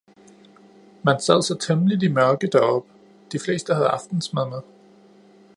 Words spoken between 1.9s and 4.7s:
i mørke deroppe, de fleste havde aftensmad med